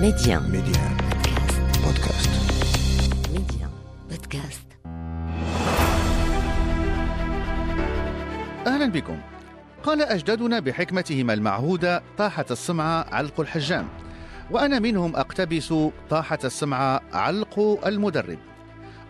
ميديان 0.00 0.42
ميديان 0.42 0.96
بودكاست 1.84 2.30
ميديان 3.32 3.70
بودكاست 4.10 4.66
أهلا 8.66 8.86
بكم. 8.86 9.20
قال 9.82 10.02
أجدادنا 10.02 10.58
بحكمتهم 10.58 11.30
المعهودة 11.30 12.02
طاحت 12.18 12.52
السمعة 12.52 13.06
علق 13.14 13.40
الحجام 13.40 13.88
وأنا 14.50 14.78
منهم 14.78 15.16
أقتبس 15.16 15.74
طاحت 16.10 16.44
السمعة 16.44 17.00
علق 17.12 17.80
المدرب. 17.86 18.38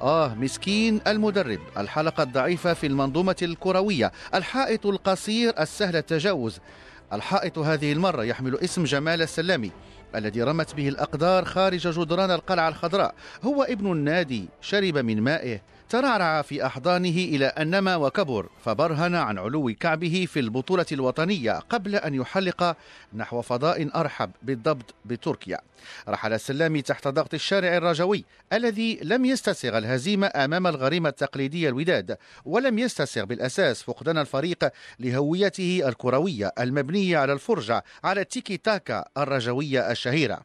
آه 0.02 0.34
مسكين 0.34 1.00
المدرب 1.06 1.60
الحلقة 1.76 2.22
الضعيفة 2.22 2.74
في 2.74 2.86
المنظومة 2.86 3.36
الكروية 3.42 4.12
الحائط 4.34 4.86
القصير 4.86 5.54
السهل 5.60 5.96
التجاوز. 5.96 6.60
الحائط 7.12 7.58
هذه 7.58 7.92
المرة 7.92 8.24
يحمل 8.24 8.58
اسم 8.58 8.84
جمال 8.84 9.22
السلامي. 9.22 9.70
الذي 10.14 10.42
رمت 10.42 10.74
به 10.74 10.88
الأقدار 10.88 11.44
خارج 11.44 11.88
جدران 11.88 12.30
القلعة 12.30 12.68
الخضراء. 12.68 13.14
هو 13.44 13.62
ابن 13.62 13.92
النادي 13.92 14.48
شرب 14.60 14.98
من 14.98 15.20
مائه. 15.20 15.60
ترعرع 15.88 16.42
في 16.42 16.66
أحضانه 16.66 17.08
إلى 17.08 17.46
أن 17.46 17.70
نما 17.70 17.96
وكبر 17.96 18.48
فبرهن 18.64 19.14
عن 19.14 19.38
علو 19.38 19.74
كعبه 19.80 20.26
في 20.32 20.40
البطولة 20.40 20.86
الوطنية 20.92 21.52
قبل 21.52 21.96
أن 21.96 22.14
يحلق 22.14 22.76
نحو 23.14 23.42
فضاء 23.42 24.00
أرحب 24.00 24.30
بالضبط 24.42 24.94
بتركيا. 25.04 25.58
رحل 26.08 26.32
السلامي 26.32 26.82
تحت 26.82 27.08
ضغط 27.08 27.34
الشارع 27.34 27.76
الرجوي 27.76 28.24
الذي 28.52 28.98
لم 29.02 29.24
يستسغ 29.24 29.78
الهزيمة 29.78 30.26
أمام 30.26 30.66
الغريمة 30.66 31.08
التقليدية 31.08 31.68
الوداد 31.68 32.16
ولم 32.44 32.78
يستسغ 32.78 33.24
بالأساس 33.24 33.82
فقدان 33.82 34.18
الفريق 34.18 34.68
لهويته 35.00 35.82
الكروية 35.88 36.52
المبنية 36.58 37.18
على 37.18 37.32
الفرجة 37.32 37.84
على 38.04 38.20
التيكي 38.20 38.56
تاكا 38.56 39.04
الرجوية 39.18 39.90
الشهيرة. 39.90 40.40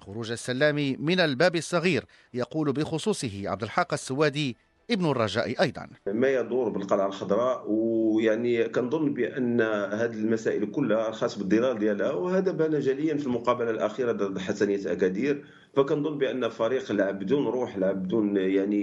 خروج 0.00 0.30
السلامي 0.30 0.96
من 0.96 1.20
الباب 1.20 1.56
الصغير 1.56 2.04
يقول 2.34 2.72
بخصوصه 2.72 3.42
عبد 3.44 3.62
الحق 3.62 3.92
السوادي 3.92 4.56
ابن 4.90 5.10
الرجاء 5.10 5.62
أيضا. 5.62 5.88
ما 6.06 6.28
يدور 6.28 6.68
بالقلعة 6.68 7.06
الخضراء 7.06 7.64
ويعني 7.66 8.68
كنظن 8.68 9.14
بأن 9.14 9.60
هذه 9.92 10.14
المسائل 10.14 10.70
كلها 10.70 11.10
خاص 11.10 11.38
بالضرار 11.38 11.76
ديالها 11.78 12.12
وهذا 12.12 12.52
بان 12.52 12.80
جليا 12.80 13.16
في 13.16 13.26
المقابلة 13.26 13.70
الأخيرة 13.70 14.12
ضد 14.12 14.38
حسنيه 14.38 14.92
اكادير 14.92 15.44
فكنظن 15.76 16.18
بأن 16.18 16.44
الفريق 16.44 16.92
لعب 16.92 17.18
بدون 17.18 17.46
روح 17.46 17.78
لعب 17.78 18.02
بدون 18.02 18.36
يعني 18.36 18.82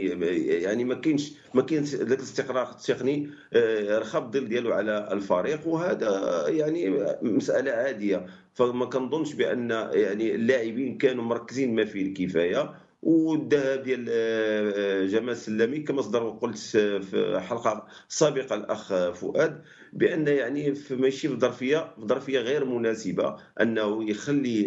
يعني 0.63 0.83
ما 0.83 0.95
كاينش 0.95 1.33
ما 1.53 1.61
كاينش 1.61 1.95
ذاك 1.95 2.17
الاستقرار 2.19 2.69
التقني 2.69 3.29
آه، 3.53 3.99
رخى 3.99 4.17
الظل 4.17 4.47
ديالو 4.49 4.73
على 4.73 5.09
الفريق. 5.11 5.67
وهذا 5.67 6.43
يعني 6.47 7.05
مسألة 7.21 7.71
عادية. 7.71 8.25
فما 8.53 8.85
كنظنش 8.85 9.33
بأن 9.33 9.69
يعني 9.93 10.35
اللاعبين 10.35 10.97
كانوا 10.97 11.23
مركزين 11.23 11.75
ما 11.75 11.85
فيه 11.85 12.07
الكفاية. 12.07 12.73
والذهاب 13.01 13.83
ديال 13.83 14.05
آه، 14.09 15.05
جمال 15.05 15.29
السلامي 15.29 15.79
كما 15.79 16.01
صدر 16.01 16.29
قلت 16.29 16.57
في 16.57 17.39
حلقة 17.39 17.87
سابقة 18.07 18.55
الأخ 18.55 19.11
فؤاد 19.11 19.61
بأن 19.93 20.27
يعني 20.27 20.73
ماشي 20.91 21.27
في 21.29 21.35
ظرفية 21.39 21.95
في 21.95 22.01
ظرفية 22.05 22.39
غير 22.39 22.65
مناسبة 22.65 23.35
أنه 23.61 24.09
يخلي 24.09 24.63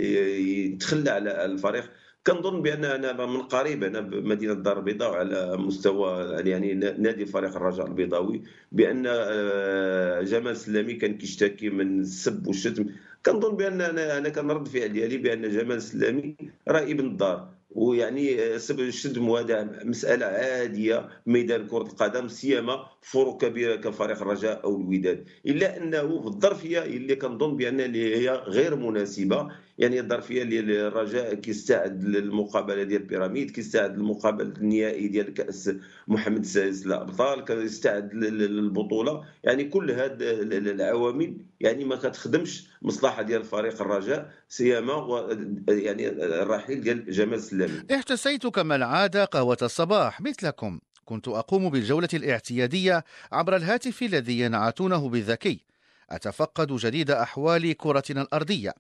يتخلى 0.66 1.10
على 1.10 1.44
الفريق. 1.44 1.90
كنظن 2.26 2.62
بأن 2.62 2.84
أنا 2.84 3.26
من 3.26 3.42
قريب 3.42 3.84
أنا 3.84 4.00
بمدينة 4.00 4.52
الدار 4.52 4.78
البيضاء 4.78 5.10
وعلى 5.10 5.56
مستوى 5.56 6.24
يعني 6.48 6.74
نادي 6.74 7.26
فريق 7.26 7.56
الرجاء 7.56 7.86
البيضاوي 7.86 8.42
بأن 8.72 9.04
آه، 9.06 10.22
جمال 10.22 10.52
السلامي 10.52 10.94
كان 10.94 11.18
كيشتكي 11.18 11.70
من 11.70 12.00
السب 12.00 12.46
والشتم. 12.46 12.86
كنظن 13.26 13.56
بأن 13.56 13.80
أنا 13.80 14.18
أنا 14.18 14.28
كان 14.28 14.50
رد 14.50 14.68
فعل 14.68 14.92
ديالي 14.92 15.18
بأن 15.18 15.42
جمال 15.50 15.76
السلامي 15.76 16.36
راه 16.68 16.82
ابن 16.82 17.06
الدار. 17.06 17.53
ويعني 17.74 18.58
سبب 18.58 18.80
الشد 18.80 19.18
هذا 19.18 19.80
مسألة 19.84 20.26
عادية 20.26 21.08
ميدان 21.26 21.66
كرة 21.66 21.82
القدم 21.82 22.28
سيما 22.28 22.86
فروق 23.02 23.40
كبيرة 23.40 23.76
كفريق 23.76 24.22
الرجاء 24.22 24.64
أو 24.64 24.76
الوداد. 24.76 25.24
إلا 25.46 25.76
أنه 25.76 26.20
في 26.20 26.26
الظرفية 26.26 26.82
اللي 26.82 27.16
كنظن 27.16 27.56
بأن 27.56 27.80
هي 27.94 28.28
غير 28.30 28.76
مناسبة 28.76 29.48
يعني 29.78 30.00
الظرفية 30.00 30.42
اللي 30.42 30.86
الرجاء 30.88 31.34
كيستعد 31.34 32.04
للمقابلة 32.04 32.82
ديال 32.82 33.02
بيراميد 33.02 33.50
كيستعد 33.50 33.96
للمقابلة 33.96 34.52
النهائي 34.56 35.08
ديال 35.08 35.34
كأس 35.34 35.70
محمد 36.08 36.38
السادس 36.38 36.86
للابطال 36.86 37.44
كيستعد 37.44 38.14
للبطولة. 38.14 39.24
يعني 39.44 39.64
كل 39.64 39.90
هاد 39.90 40.22
العوامل 40.22 41.36
يعني 41.60 41.84
ما 41.84 41.96
كتخدمش 41.96 42.68
مصلحة 42.82 43.22
ديال 43.22 43.44
فريق 43.44 43.82
الرجاء 43.82 44.32
سيما 44.48 45.28
يعني 45.68 46.08
الرحيل 46.08 46.80
ديال 46.80 47.10
جمال 47.10 47.34
السلامي 47.34 47.72
احتسيت 47.94 48.46
كما 48.46 48.76
العادة 48.76 49.24
قهوة 49.24 49.58
الصباح 49.62 50.20
مثلكم. 50.20 50.80
كنت 51.04 51.28
أقوم 51.28 51.70
بالجولة 51.70 52.08
الاعتيادية 52.14 53.04
عبر 53.32 53.56
الهاتف 53.56 54.02
الذي 54.02 54.40
ينعتونه 54.40 55.08
بالذكي 55.08 55.60
أتفقد 56.10 56.72
جديد 56.72 57.10
أحوال 57.10 57.76
كرتنا 57.76 58.22
الأرضية. 58.22 58.74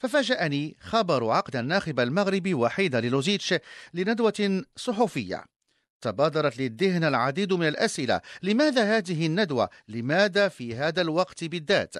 ففاجأني 0.00 0.76
خبر 0.80 1.30
عقد 1.30 1.56
الناخب 1.56 2.00
المغربي 2.00 2.54
وحيد 2.54 2.96
ليلوزيتش 2.96 3.54
لندوة 3.94 4.62
صحفية 4.76 5.44
تبادرت 6.00 6.58
للذهن 6.58 7.04
العديد 7.04 7.52
من 7.52 7.68
الأسئلة 7.68 8.20
لماذا 8.42 8.96
هذه 8.96 9.26
الندوة؟ 9.26 9.68
لماذا 9.88 10.48
في 10.48 10.76
هذا 10.76 11.00
الوقت 11.00 11.44
بالذات؟ 11.44 11.94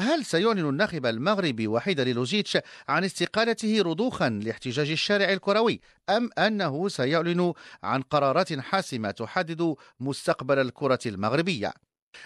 هل 0.00 0.24
سيعلن 0.24 0.68
الناخب 0.68 1.06
المغربي 1.06 1.66
وحيد 1.66 2.00
ليلوزيتش 2.00 2.58
عن 2.88 3.04
استقالته 3.04 3.82
رضوخا 3.82 4.28
لاحتجاج 4.28 4.90
الشارع 4.90 5.32
الكروي 5.32 5.80
أم 6.10 6.30
أنه 6.38 6.88
سيعلن 6.88 7.52
عن 7.82 8.02
قرارات 8.02 8.60
حاسمة 8.60 9.10
تحدد 9.10 9.74
مستقبل 10.00 10.58
الكرة 10.58 10.98
المغربية؟ 11.06 11.72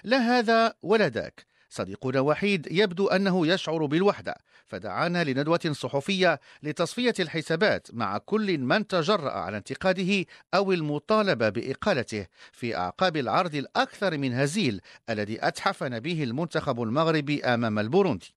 لا 0.04 0.18
هذا 0.18 0.74
ولا 0.82 1.08
ذاك 1.08 1.53
صديقنا 1.74 2.20
وحيد 2.20 2.68
يبدو 2.70 3.06
أنه 3.06 3.46
يشعر 3.46 3.86
بالوحدة 3.86 4.34
فدعانا 4.66 5.24
لندوة 5.24 5.60
صحفية 5.72 6.40
لتصفية 6.62 7.14
الحسابات 7.20 7.88
مع 7.92 8.18
كل 8.18 8.58
من 8.58 8.86
تجرأ 8.86 9.30
على 9.30 9.56
انتقاده 9.56 10.24
أو 10.54 10.72
المطالبة 10.72 11.48
بإقالته 11.48 12.26
في 12.52 12.76
أعقاب 12.76 13.16
العرض 13.16 13.54
الأكثر 13.54 14.18
من 14.18 14.34
هزيل 14.34 14.80
الذي 15.10 15.46
أتحفن 15.46 16.00
به 16.00 16.22
المنتخب 16.22 16.82
المغربي 16.82 17.44
أمام 17.44 17.78
البوروندي. 17.78 18.34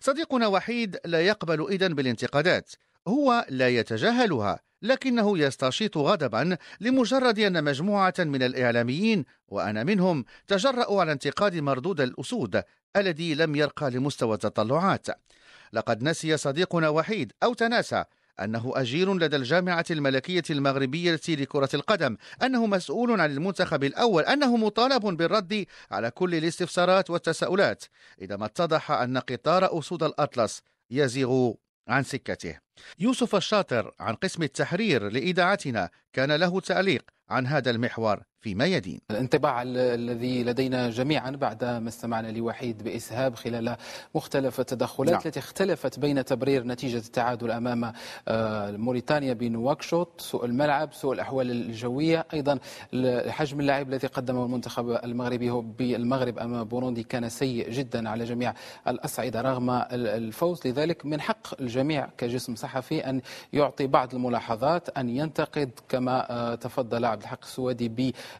صديقنا 0.00 0.46
وحيد 0.46 0.98
لا 1.04 1.20
يقبل 1.20 1.66
إذن 1.70 1.94
بالانتقادات 1.94 2.72
هو 3.08 3.46
لا 3.48 3.68
يتجاهلها 3.68 4.60
لكنه 4.82 5.38
يستشيط 5.38 5.98
غضبا 5.98 6.56
لمجرد 6.80 7.38
أن 7.38 7.64
مجموعة 7.64 8.14
من 8.18 8.42
الإعلاميين 8.42 9.24
وأنا 9.48 9.84
منهم 9.84 10.24
تجرأوا 10.48 11.00
على 11.00 11.12
انتقاد 11.12 11.56
مردود 11.56 12.00
الأسود 12.00 12.62
الذي 12.96 13.34
لم 13.34 13.56
يرقى 13.56 13.90
لمستوى 13.90 14.34
التطلعات. 14.34 15.06
لقد 15.72 16.02
نسي 16.02 16.36
صديقنا 16.36 16.88
وحيد 16.88 17.32
أو 17.42 17.54
تناسى 17.54 18.04
أنه 18.40 18.72
أجير 18.76 19.14
لدى 19.14 19.36
الجامعة 19.36 19.84
الملكية 19.90 20.42
المغربية 20.50 21.20
لكرة 21.28 21.68
القدم 21.74 22.16
أنه 22.42 22.66
مسؤول 22.66 23.20
عن 23.20 23.30
المنتخب 23.30 23.84
الأول 23.84 24.22
أنه 24.22 24.56
مطالب 24.56 25.02
بالرد 25.02 25.66
على 25.90 26.10
كل 26.10 26.34
الاستفسارات 26.34 27.10
والتساؤلات. 27.10 27.84
إذا 28.22 28.36
ما 28.36 28.46
اتضح 28.46 28.90
أن 28.90 29.18
قطار 29.18 29.78
أسود 29.78 30.02
الأطلس 30.02 30.62
يزيغ 30.90 31.52
عن 31.90 32.02
سكته. 32.02 32.58
يوسف 32.98 33.34
الشاطر 33.34 33.94
عن 34.00 34.14
قسم 34.14 34.42
التحرير 34.42 35.08
لإذاعتنا 35.08 35.90
كان 36.12 36.32
له 36.32 36.60
تعليق 36.60 37.04
عن 37.30 37.46
هذا 37.46 37.70
المحور. 37.70 38.22
فيما 38.40 38.64
يدين. 38.66 39.00
الانطباع 39.10 39.62
ال- 39.62 39.76
الذي 39.78 40.44
لدينا 40.44 40.90
جميعا 40.90 41.30
بعد 41.30 41.64
ما 41.64 41.88
استمعنا 41.88 42.28
لوحيد 42.32 42.82
بإسهاب 42.82 43.34
خلال 43.34 43.76
مختلف 44.14 44.60
التدخلات 44.60 45.10
نعم. 45.12 45.20
التي 45.26 45.38
اختلفت 45.38 45.98
بين 45.98 46.24
تبرير 46.24 46.64
نتيجة 46.66 46.96
التعادل 46.96 47.50
أمام 47.50 47.92
آه، 48.28 48.70
موريتانيا 48.70 49.32
بنواكشوط 49.32 50.20
سوء 50.20 50.44
الملعب 50.44 50.92
سوء 50.92 51.12
الأحوال 51.14 51.50
الجوية. 51.50 52.26
أيضا 52.34 52.58
حجم 53.28 53.60
اللاعب 53.60 53.88
الذي 53.88 54.06
قدمه 54.06 54.44
المنتخب 54.44 54.90
المغربي 54.90 55.50
هو 55.50 55.60
بالمغرب 55.60 56.38
أمام 56.38 56.64
بوروندي 56.64 57.02
كان 57.02 57.28
سيء 57.28 57.70
جدا 57.70 58.08
على 58.08 58.24
جميع 58.24 58.54
الأصعدة 58.88 59.40
رغم 59.40 59.70
ال- 59.70 59.86
الفوز. 60.06 60.66
لذلك 60.66 61.06
من 61.06 61.20
حق 61.20 61.60
الجميع 61.60 62.08
كجسم 62.18 62.54
صحفي 62.54 63.10
أن 63.10 63.20
يعطي 63.52 63.86
بعض 63.86 64.14
الملاحظات 64.14 64.98
أن 64.98 65.08
ينتقد 65.08 65.70
كما 65.88 66.30
آه، 66.32 66.54
تفضل 66.54 67.04
عبد 67.04 67.22
الحق 67.22 67.44
السوادي 67.44 67.88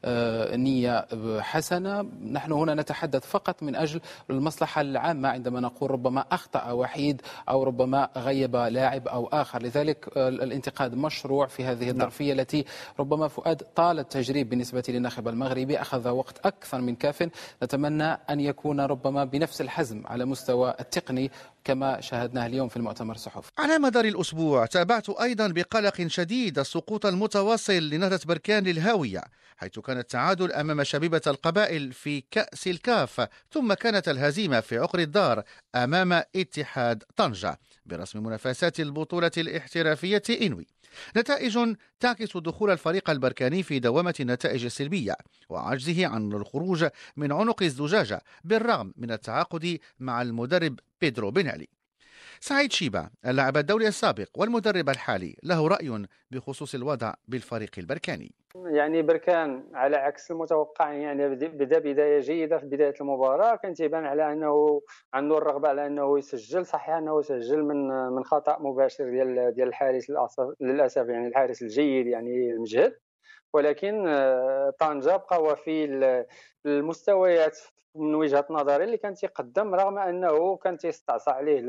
بنية 0.05 1.07
حسنة. 1.41 2.03
نحن 2.33 2.53
هنا 2.53 2.75
نتحدث 2.75 3.27
فقط 3.27 3.63
من 3.63 3.77
أجل 3.77 4.01
المصلحة 4.31 4.81
العامة 4.81 5.29
عندما 5.29 5.61
نقول 5.61 5.91
ربما 5.91 6.25
أخطأ 6.33 6.71
وحيد 6.73 7.23
أو 7.49 7.63
ربما 7.63 8.09
غيب 8.17 8.57
لاعب 8.57 9.09
أو 9.09 9.27
آخر. 9.27 9.63
لذلك 9.63 10.09
آه، 10.17 10.29
الانتقاد 10.29 10.95
مشروع 10.95 11.47
في 11.47 11.65
هذه 11.65 11.91
الظرفية 11.91 12.33
التي 12.33 12.65
ربما 13.01 13.29
فؤاد 13.29 13.63
طال 13.75 13.99
التجريب 13.99 14.49
بالنسبة 14.49 14.83
للناخب 14.89 15.29
المغربي. 15.29 15.81
أخذ 15.81 16.09
وقت 16.09 16.47
أكثر 16.47 16.81
من 16.81 16.95
كاف. 16.95 17.29
نتمنى 17.63 18.19
أن 18.31 18.41
يكون 18.41 18.81
ربما 18.81 19.25
بنفس 19.25 19.61
الحزم 19.61 20.03
على 20.07 20.25
مستوى 20.25 20.75
التقني 20.81 21.31
كما 21.65 22.01
شاهدناه 22.01 22.47
اليوم 22.47 22.69
في 22.69 22.77
المؤتمر 22.77 23.15
الصحفي. 23.15 23.51
على 23.59 23.79
مدار 23.79 24.05
الأسبوع 24.05 24.67
تابعت 24.67 25.11
أيضا 25.11 25.49
بقلق 25.49 26.07
شديد 26.07 26.59
السقوط 26.59 27.07
المتواصل 27.07 27.91
لنهضة 27.91 28.21
بركان 28.27 28.65
للهاوية 28.65 29.23
حيث 29.57 29.79
كان 29.79 29.99
التعادل 29.99 30.53
أمام 30.53 30.85
شبيبة 30.85 31.21
القبائل 31.27 31.93
في 31.93 32.25
كأس 32.31 32.67
الكاف 32.67 33.29
ثم 33.53 33.75
كانت 33.75 34.09
الهزيمة 34.09 34.61
في 34.61 34.79
عقر 34.79 34.99
الدار 34.99 35.43
أمام 35.75 36.13
اتحاد 36.13 37.05
طنجة 37.17 37.59
برسم 37.87 38.23
منافسات 38.23 38.81
البطولة 38.81 39.31
الاحترافية 39.37 40.23
إنوي. 40.43 40.67
نتائج 41.17 41.75
تعكس 42.01 42.37
دخول 42.37 42.71
الفريق 42.71 43.11
البركاني 43.11 43.63
في 43.63 43.79
دوامة 43.79 44.15
النتائج 44.21 44.65
السلبية 44.65 45.17
وعجزه 45.49 46.07
عن 46.07 46.33
الخروج 46.33 46.87
من 47.17 47.33
عنق 47.33 47.63
الزجاجة 47.63 48.23
بالرغم 48.45 48.95
من 48.97 49.11
التعاقد 49.11 49.79
مع 50.01 50.23
المدرب 50.23 50.79
بيدرو 51.01 51.31
بنالي 51.31 51.69
سعيد 52.43 52.73
شيبة 52.73 53.11
اللاعب 53.27 53.57
الدولي 53.57 53.89
السابق 53.89 54.29
والمدرب 54.37 54.89
الحالي 54.89 55.37
له 55.43 55.69
رأي 55.69 56.07
بخصوص 56.31 56.75
الوضع 56.75 57.15
بالفريق 57.29 57.71
البركاني. 57.79 58.35
يعني 58.55 59.03
بركان 59.03 59.65
على 59.75 59.97
عكس 59.97 60.31
المتوقع 60.31 60.93
يعني 60.93 61.29
بدا 61.29 61.79
بداية 61.79 62.21
جيدة 62.21 62.59
في 62.59 62.67
بداية 62.67 62.95
المباراة 63.01 63.57
كان 63.57 63.75
تيبان 63.75 64.07
على 64.07 64.33
أنه 64.33 64.83
عنده 65.15 65.39
الرغبة 65.39 65.69
على 65.69 65.87
أنه 65.87 66.19
يسجل 66.19 66.67
صحيح 66.67 66.95
أنه 66.95 67.23
سجل 67.23 67.63
من 67.63 67.89
من 67.89 68.25
خطأ 68.25 68.59
مباشر 68.61 69.11
ديال 69.11 69.55
ديال 69.55 69.69
الحارس 69.69 70.13
للأسف 70.61 71.09
يعني 71.09 71.29
الحارس 71.29 71.63
الجيد 71.63 72.07
يعني 72.07 72.51
المجهد. 72.53 72.97
ولكن 73.53 74.05
آه، 74.09 74.71
طنجة 74.79 75.17
بقى 75.17 75.57
في 75.57 75.85
المستويات 76.67 77.59
من 77.95 78.15
وجهة 78.15 78.47
نظري 78.51 78.85
اللي 78.85 78.97
كان 78.97 79.15
تيقدم 79.15 79.75
رغم 79.75 79.99
أنه 79.99 80.57
كان 80.57 80.77
تيستعصى 80.79 81.31
عليه 81.31 81.61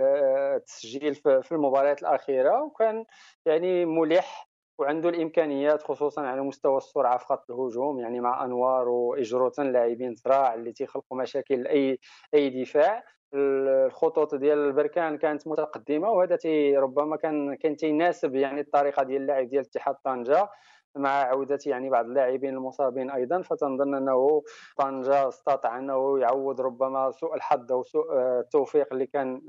التسجيل 0.55 1.15
في 1.15 1.51
المباريات 1.51 2.01
الأخيرة 2.01 2.63
وكان 2.63 3.05
يعني 3.45 3.85
ملح 3.85 4.49
وعنده 4.79 5.09
الإمكانيات 5.09 5.83
خصوصا 5.83 6.21
على 6.21 6.41
مستوى 6.41 6.77
السرعة 6.77 7.17
في 7.17 7.25
خط 7.25 7.51
الهجوم 7.51 7.99
يعني 7.99 8.19
مع 8.19 8.45
أنوار 8.45 8.89
واجروتن 8.89 9.71
لاعبين 9.71 10.15
صراع 10.15 10.53
اللي 10.53 10.71
تيخلقوا 10.71 11.17
مشاكل 11.17 11.63
لاي 11.63 11.99
أي 12.33 12.49
دفاع. 12.63 13.03
الخطوط 13.33 14.35
ديال 14.35 14.57
البركان 14.57 15.17
كانت 15.17 15.47
متقدمة 15.47 16.09
وهذا 16.09 16.37
ربما 16.79 17.17
كان 17.17 17.55
كان 17.55 17.75
تيناسب 17.75 18.35
يعني 18.35 18.61
الطريقة 18.61 19.03
ديال 19.03 19.21
اللاعب 19.21 19.49
ديال 19.49 19.61
اتحاد 19.65 19.95
طنجة. 20.03 20.49
مع 20.95 21.09
عودة 21.09 21.59
يعني 21.65 21.89
بعض 21.89 22.05
اللاعبين 22.05 22.53
المصابين 22.53 23.11
أيضا 23.11 23.41
فتنظن 23.41 23.95
أنه 23.95 24.43
طنجة 24.77 25.27
استطاع 25.27 25.77
أنه 25.79 26.19
يعوض 26.19 26.61
ربما 26.61 27.11
سوء 27.11 27.35
الحظ 27.35 27.71
أو 27.71 27.83
سوء 27.83 28.13
التوفيق 28.39 28.93
اللي 28.93 29.05
كان 29.05 29.41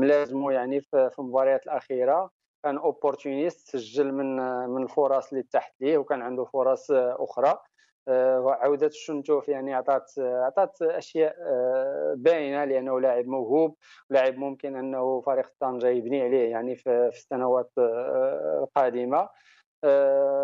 ملازمه 0.00 0.52
يعني 0.52 0.80
في 0.80 1.18
المباريات 1.18 1.66
الأخيرة. 1.66 2.30
كان 2.64 2.78
اوبورتونيست 2.78 3.76
سجل 3.76 4.12
من 4.12 4.36
من 4.68 4.82
الفرص 4.82 5.32
اللي 5.32 5.42
تحت 5.42 5.74
ليه 5.80 5.98
وكان 5.98 6.22
عنده 6.22 6.44
فرص 6.44 6.90
أخرى. 6.90 7.58
آه، 8.08 8.58
عودة 8.60 8.86
الشنتوف 8.86 9.48
يعني 9.48 9.74
عطات 9.74 10.12
عطات 10.18 10.82
أشياء 10.82 11.36
آه، 11.40 12.14
باينة 12.18 12.64
لأنه 12.64 13.00
لاعب 13.00 13.26
موهوب 13.26 13.76
لاعب 14.10 14.36
ممكن 14.36 14.76
أنه 14.76 15.20
فريق 15.20 15.52
طنجة 15.60 15.88
يبني 15.88 16.22
عليه 16.22 16.50
يعني 16.50 16.76
في 16.76 17.08
السنوات 17.08 17.70
آه، 17.78 18.60
القادمة. 18.62 19.28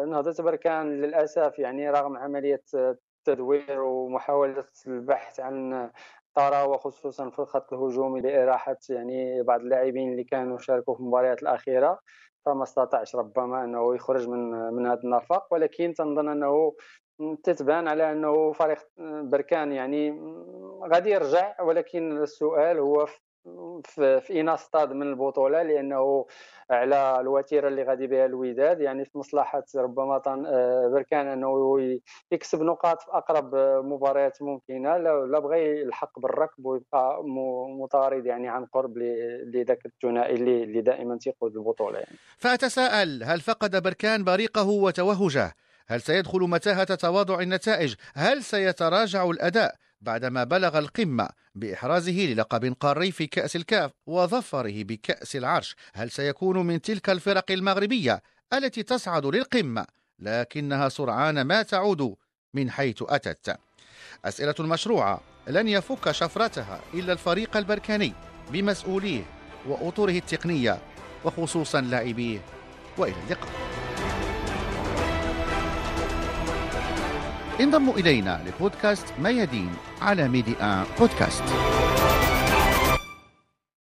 نهضه 0.06 0.42
بركان 0.42 1.00
للأسف 1.00 1.58
يعني 1.58 1.90
رغم 1.90 2.16
عملية 2.16 2.62
التدوير 2.74 3.80
ومحاولة 3.80 4.64
البحث 4.86 5.40
عن 5.40 5.90
طراوه 6.34 6.76
خصوصا 6.76 7.30
في 7.30 7.38
الخط 7.38 7.72
الهجومي 7.72 8.20
لإراحة 8.20 8.76
يعني 8.88 9.42
بعض 9.42 9.60
اللاعبين 9.60 10.12
اللي 10.12 10.24
كانوا 10.24 10.58
شاركوا 10.58 10.94
في 10.94 11.00
المباريات 11.00 11.42
الأخيرة 11.42 11.98
فما 12.46 12.62
استطاعش 12.62 13.16
ربما 13.16 13.64
إنه 13.64 13.94
يخرج 13.94 14.28
من 14.28 14.50
من 14.72 14.86
هذا 14.86 15.00
النفق 15.04 15.46
ولكن 15.50 15.94
تنظن 15.94 16.28
إنه 16.28 16.74
تتبان 17.42 17.88
على 17.88 18.12
إنه 18.12 18.52
فريق 18.52 18.78
بركان 18.98 19.72
يعني 19.72 20.20
غادي 20.92 21.10
يرجع. 21.10 21.62
ولكن 21.62 22.22
السؤال 22.22 22.78
هو 22.78 23.06
في, 23.06 23.20
في 23.82 24.30
اين 24.30 24.56
ستاد 24.56 24.92
من 24.92 25.02
البطولة 25.02 25.62
لأنه 25.62 26.26
على 26.70 27.20
الوتيرة 27.20 27.68
اللي 27.68 27.82
غادي 27.82 28.06
بها 28.06 28.26
الوداد 28.26 28.80
يعني 28.80 29.04
في 29.04 29.18
مصلحة 29.18 29.64
ربما 29.76 30.22
آه، 30.26 30.88
بركان 30.88 31.26
أنه 31.26 31.78
يكسب 32.32 32.62
نقاط 32.62 33.02
في 33.02 33.10
أقرب 33.10 33.54
مباريات 33.84 34.42
ممكنة 34.42 34.96
لا 34.96 35.38
بغى 35.38 35.80
يلحق 35.80 36.18
بالركب 36.18 36.66
ويبقى 36.66 37.22
مطارد 37.80 38.26
يعني 38.26 38.48
عن 38.48 38.66
قرب 38.66 38.98
لذاك 38.98 39.86
الثنائي 39.86 40.34
اللي, 40.34 40.62
اللي 40.62 40.80
دائما 40.80 41.18
تيقود 41.18 41.56
البطولة 41.56 41.98
يعني. 41.98 42.16
فأتساءل 42.38 43.24
هل 43.24 43.40
فقد 43.40 43.82
بركان 43.82 44.24
بريقه 44.24 44.68
وتوهجه؟ 44.68 45.52
هل 45.88 46.00
سيدخل 46.00 46.40
متاهة 46.40 46.94
تواضع 46.94 47.40
النتائج؟ 47.40 47.94
هل 48.14 48.42
سيتراجع 48.42 49.30
الأداء؟ 49.30 49.74
بعدما 50.00 50.44
بلغ 50.44 50.78
القمة 50.78 51.28
بإحرازه 51.54 52.12
للقب 52.12 52.76
قاري 52.80 53.12
في 53.12 53.26
كأس 53.26 53.56
الكاف 53.56 53.90
وظفره 54.06 54.82
بكأس 54.82 55.36
العرش. 55.36 55.76
هل 55.94 56.10
سيكون 56.10 56.66
من 56.66 56.80
تلك 56.80 57.10
الفرق 57.10 57.50
المغربية 57.50 58.22
التي 58.52 58.82
تصعد 58.82 59.26
للقمة؟ 59.26 59.86
لكنها 60.18 60.88
سرعان 60.88 61.40
ما 61.40 61.62
تعود 61.62 62.14
من 62.54 62.70
حيث 62.70 63.02
أتت. 63.08 63.56
أسئلة 64.24 64.54
مشروعة. 64.60 65.20
لن 65.48 65.68
يفك 65.68 66.10
شفرتها 66.10 66.80
إلا 66.94 67.12
الفريق 67.12 67.56
البركاني 67.56 68.12
بمسؤوليه 68.52 69.22
وأطوره 69.66 70.12
التقنية 70.12 70.78
وخصوصا 71.24 71.80
لاعبيه. 71.80 72.40
وإلى 72.98 73.16
اللقاء. 73.26 73.65
انضموا 77.60 77.94
إلينا 77.94 78.40
لبودكاست 78.46 79.06
ميادين 79.18 79.70
على 80.02 80.28
ميدي 80.28 80.52
آن 80.60 80.84
بودكاست. 80.98 81.44